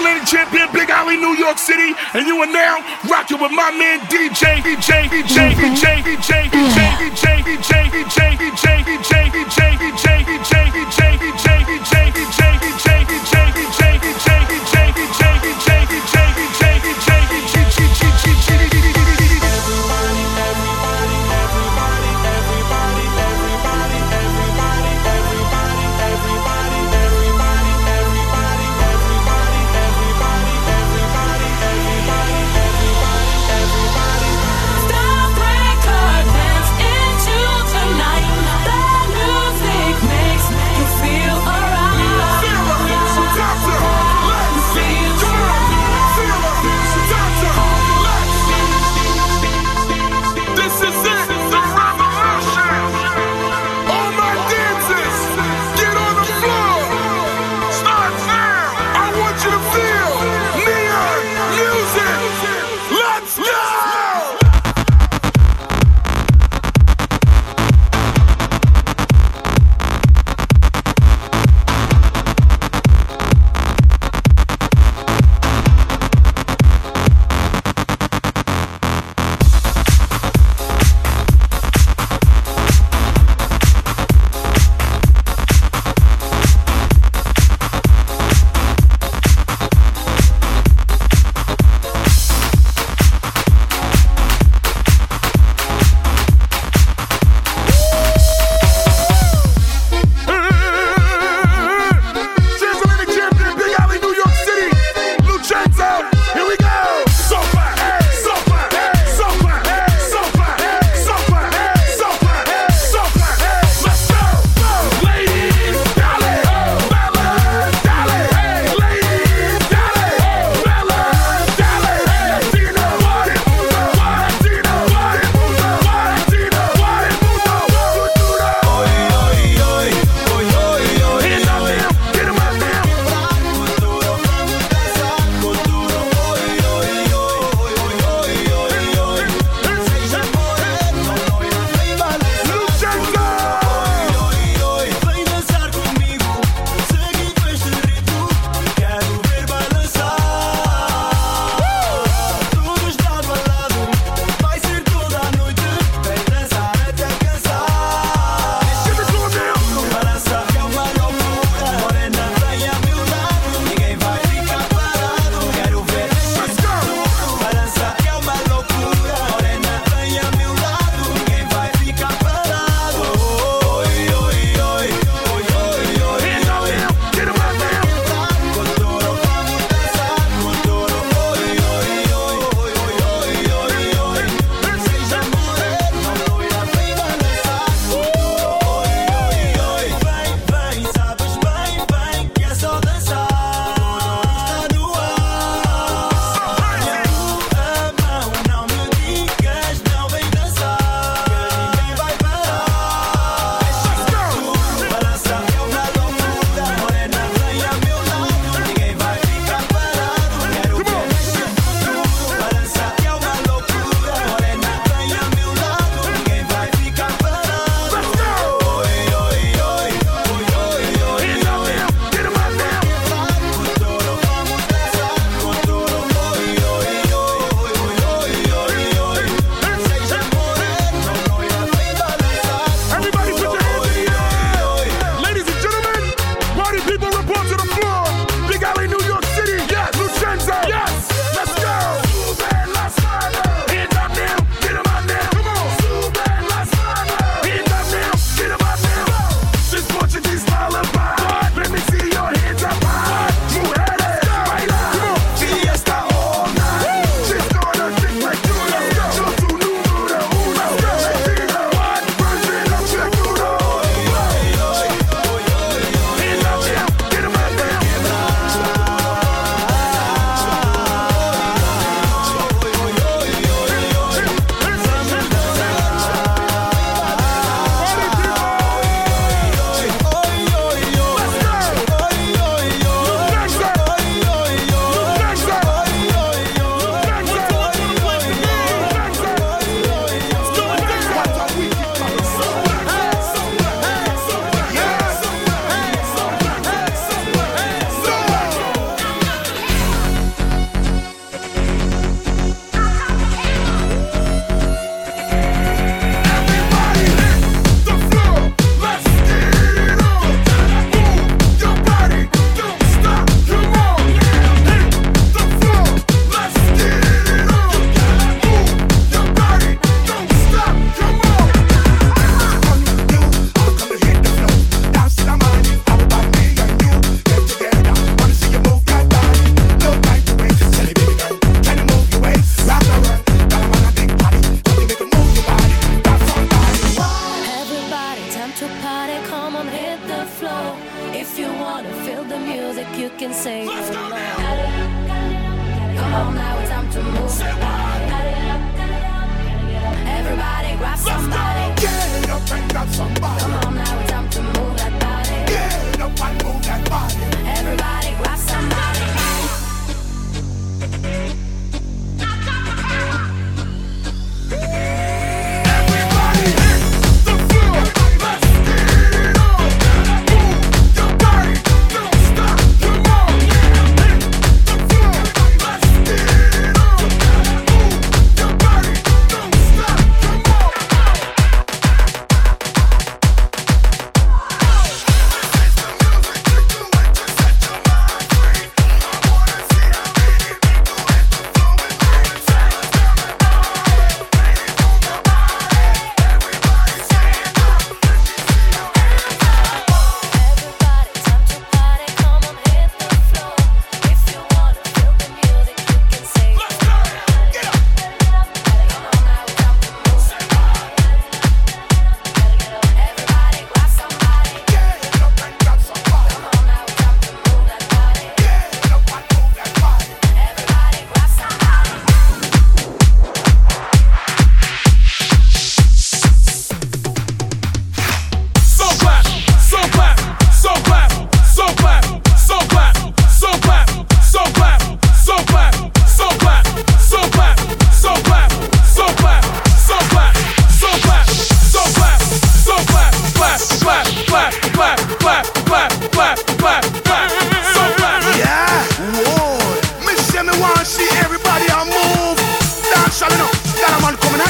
Ypsilanti 0.00 0.30
champion, 0.30 0.68
Big 0.72 0.88
Alley, 0.88 1.16
New 1.16 1.36
York 1.36 1.58
City, 1.58 1.94
and 2.14 2.26
you 2.26 2.36
are 2.40 2.46
now 2.46 2.80
rocking 3.08 3.40
with 3.40 3.52
my 3.52 3.70
man 3.70 4.00
DJ, 4.08 4.56
DJ, 4.62 5.04
DJ, 5.08 5.50
DJ, 5.52 6.02
DJ, 6.02 6.48
DJ, 6.48 6.90
DJ, 6.98 7.42
DJ, 7.42 7.42
DJ, 7.42 7.90
DJ, 7.90 8.36
DJ, 8.36 8.84
DJ, 8.86 9.30
DJ, 9.30 9.76
DJ, 9.76 10.09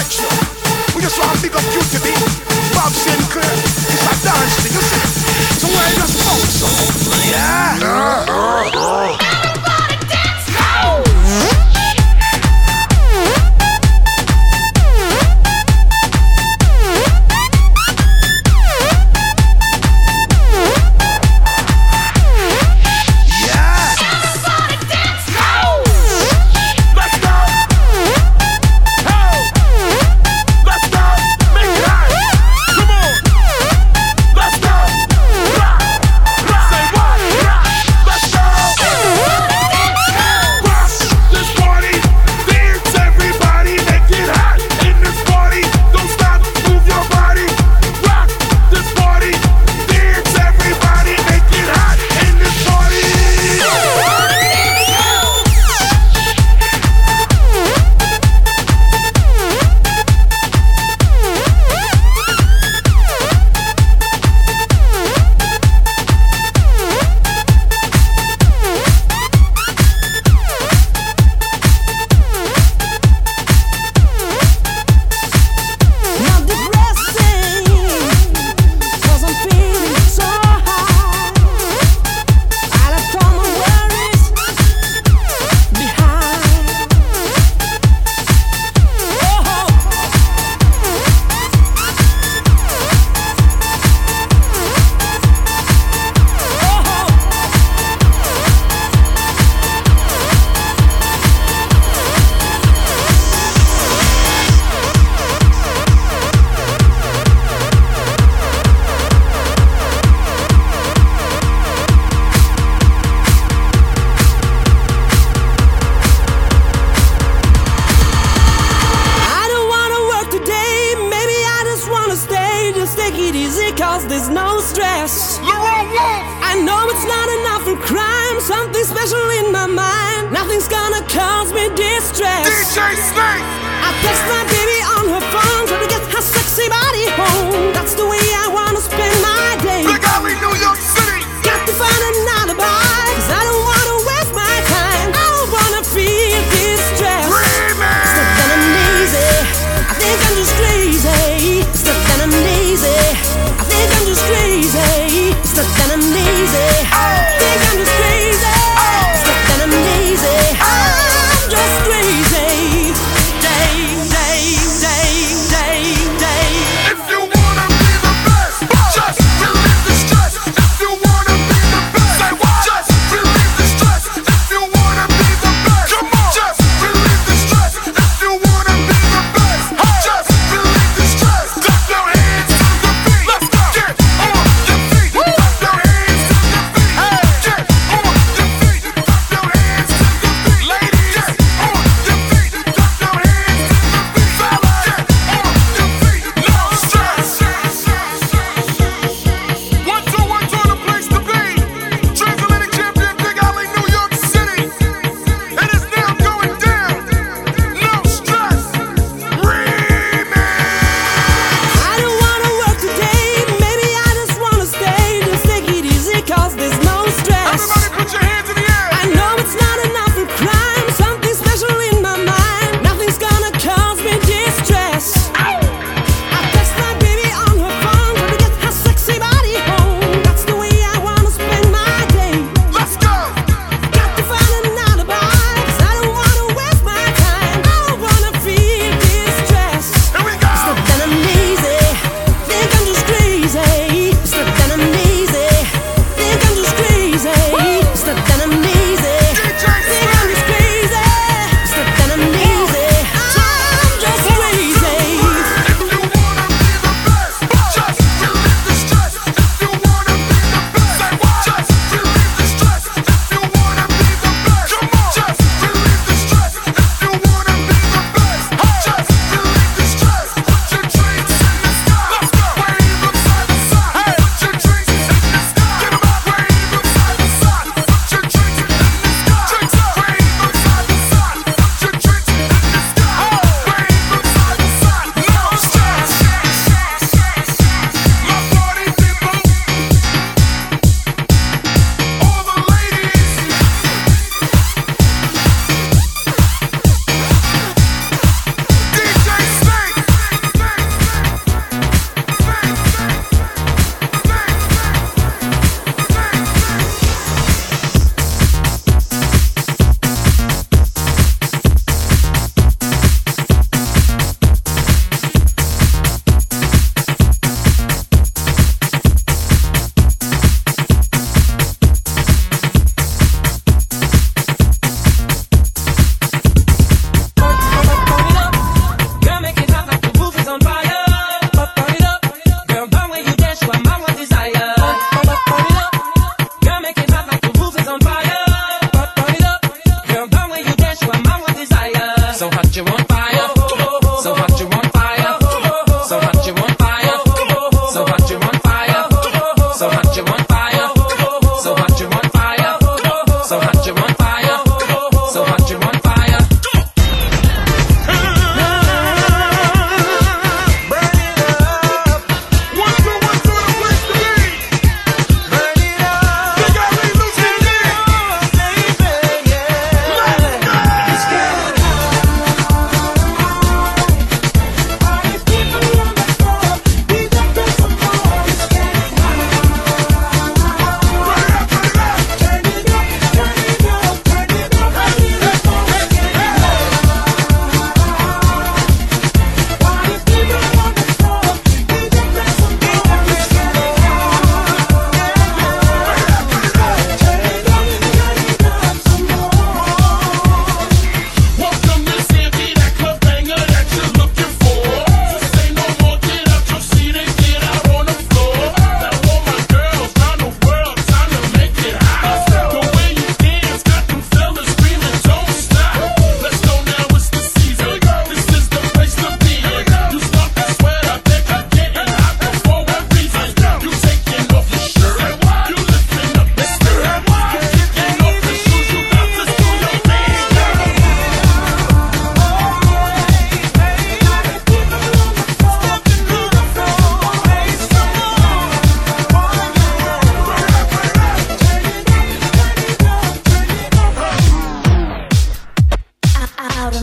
We 0.00 1.02
just 1.02 1.18
want 1.20 1.36
to 1.36 1.42
big 1.42 1.54
up 1.54 1.60
you 1.74 1.82
today. 1.92 2.16
Bob 2.72 2.90
Sinclar, 2.90 3.44
it's 3.44 4.00
a 4.08 4.14
dance 4.24 4.56
thing, 4.64 4.72
you 4.72 4.80
see. 4.80 5.04
So 5.60 5.68
we're 5.68 5.92
just 5.92 6.16
focused. 6.24 7.30
Yeah. 7.30 8.09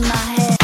my 0.08 0.16
head. 0.16 0.57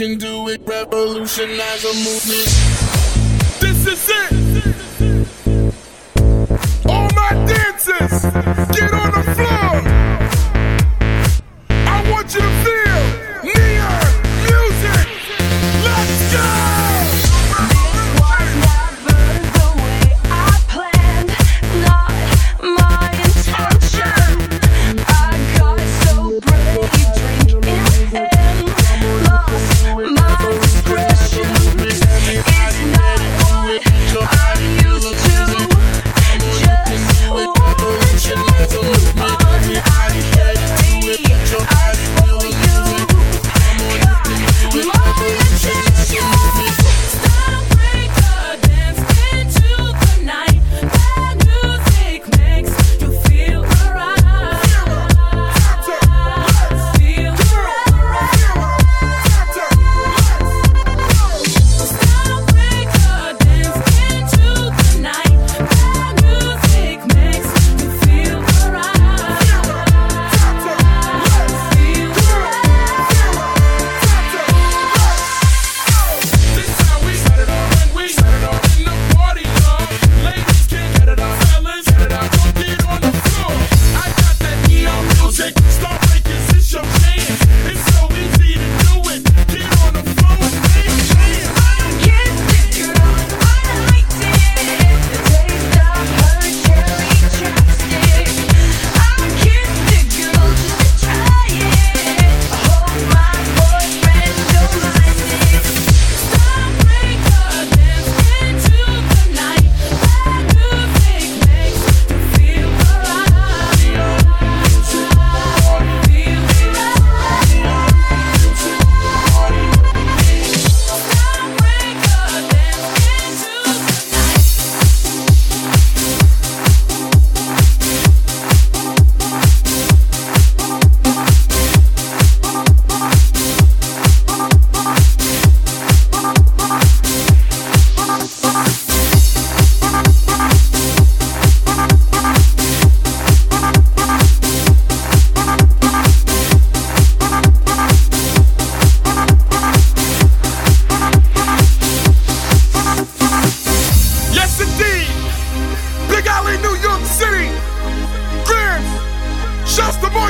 can 0.00 0.16
do 0.16 0.48
it, 0.48 0.62
revolutionize 0.66 1.84
a 1.84 1.92
movement. 1.92 2.59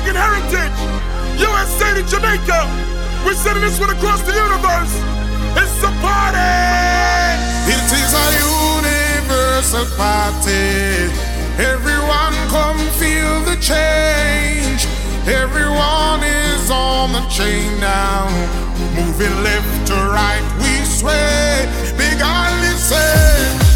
African 0.00 0.16
heritage, 0.16 1.40
U.S. 1.40 1.68
state 1.76 2.00
of 2.00 2.08
Jamaica. 2.08 2.64
We're 3.22 3.34
sending 3.34 3.62
this 3.62 3.78
one 3.78 3.90
across 3.90 4.22
the 4.22 4.32
universe. 4.32 4.96
It's 5.60 5.76
a 5.84 5.92
party. 6.00 6.40
It 7.68 7.84
is 7.84 8.12
a 8.16 8.26
universal 8.40 9.84
party. 10.00 11.12
Everyone 11.60 12.32
come 12.48 12.80
feel 12.96 13.44
the 13.44 13.60
change. 13.60 14.88
Everyone 15.28 16.24
is 16.24 16.70
on 16.70 17.12
the 17.12 17.20
chain 17.28 17.68
now. 17.78 18.24
Moving 18.96 19.36
left 19.44 19.86
to 19.88 19.92
right, 19.92 20.40
we 20.60 20.82
sway. 20.86 21.68
Big 21.98 22.22
Island 22.22 22.78
say. 22.78 23.69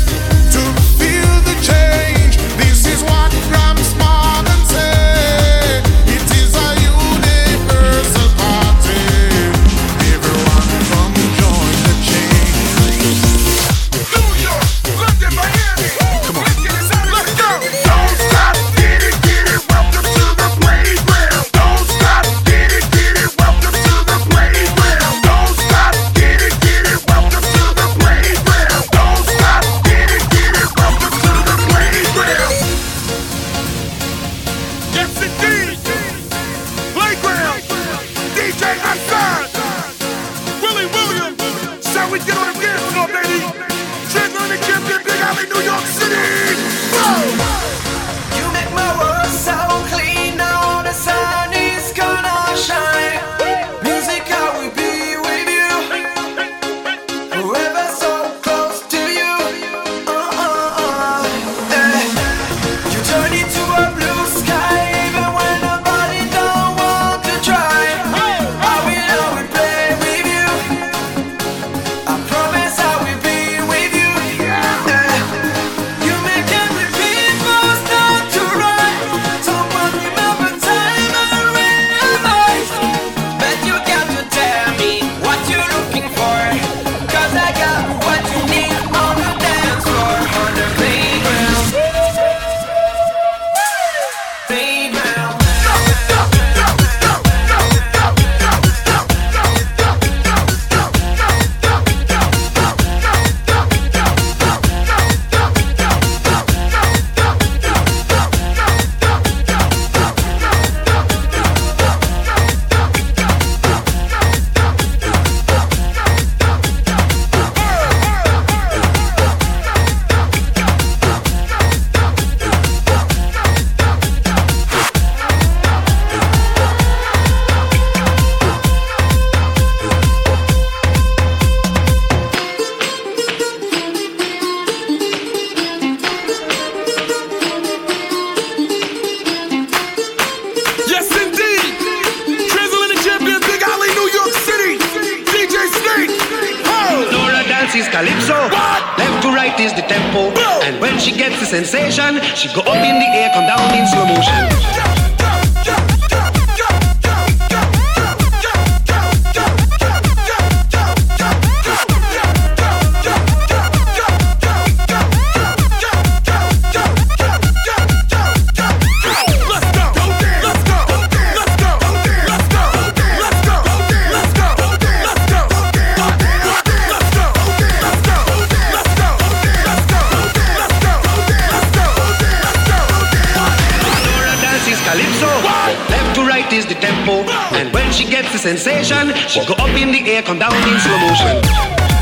sensation. 188.44 189.14
She 189.26 189.40
go 189.46 189.54
up 189.54 189.70
in 189.70 189.90
the 189.90 190.02
air, 190.06 190.22
come 190.22 190.38
down 190.38 190.52
in 190.52 190.78
slow 190.80 190.98
motion. 190.98 191.93